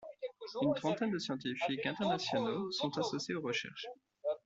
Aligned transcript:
Une 0.63 0.73
trentaine 0.73 1.11
de 1.11 1.19
scientifiques 1.19 1.85
internationaux 1.85 2.71
sont 2.71 2.97
associés 2.97 3.35
aux 3.35 3.41
recherches. 3.41 3.85